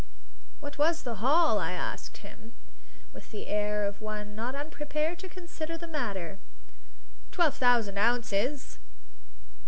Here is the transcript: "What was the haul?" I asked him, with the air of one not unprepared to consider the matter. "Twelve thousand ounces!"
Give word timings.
"What 0.61 0.79
was 0.79 1.03
the 1.03 1.21
haul?" 1.21 1.59
I 1.59 1.73
asked 1.73 2.17
him, 2.25 2.53
with 3.13 3.29
the 3.29 3.45
air 3.45 3.85
of 3.85 4.01
one 4.01 4.35
not 4.35 4.55
unprepared 4.55 5.19
to 5.19 5.29
consider 5.29 5.77
the 5.77 5.85
matter. 5.85 6.39
"Twelve 7.31 7.53
thousand 7.55 7.99
ounces!" 7.99 8.79